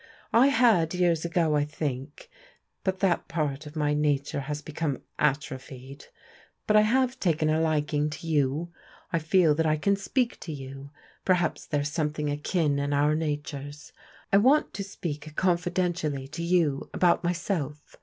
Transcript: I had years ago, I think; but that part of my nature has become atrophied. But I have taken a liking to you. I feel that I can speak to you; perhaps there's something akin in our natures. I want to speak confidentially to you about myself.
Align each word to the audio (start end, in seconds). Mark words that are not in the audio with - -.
I 0.33 0.47
had 0.47 0.95
years 0.95 1.25
ago, 1.25 1.55
I 1.55 1.63
think; 1.63 2.27
but 2.83 3.01
that 3.01 3.27
part 3.27 3.67
of 3.67 3.75
my 3.75 3.93
nature 3.93 4.39
has 4.39 4.59
become 4.63 5.03
atrophied. 5.19 6.05
But 6.65 6.75
I 6.75 6.81
have 6.81 7.19
taken 7.19 7.51
a 7.51 7.61
liking 7.61 8.09
to 8.09 8.25
you. 8.25 8.73
I 9.13 9.19
feel 9.19 9.53
that 9.53 9.67
I 9.67 9.77
can 9.77 9.95
speak 9.95 10.39
to 10.39 10.51
you; 10.51 10.89
perhaps 11.23 11.67
there's 11.67 11.91
something 11.91 12.31
akin 12.31 12.79
in 12.79 12.93
our 12.93 13.13
natures. 13.13 13.93
I 14.33 14.37
want 14.37 14.73
to 14.73 14.83
speak 14.83 15.35
confidentially 15.35 16.27
to 16.29 16.41
you 16.41 16.89
about 16.95 17.23
myself. 17.23 17.95